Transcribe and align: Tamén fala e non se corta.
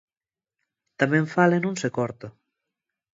Tamén 0.99 1.25
fala 1.33 1.55
e 1.57 1.63
non 1.65 1.75
se 1.81 1.89
corta. 1.97 2.27